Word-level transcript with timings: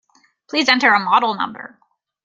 Please 0.49 0.67
enter 0.67 0.91
a 0.95 0.99
model 0.99 1.35
number. 1.35 1.77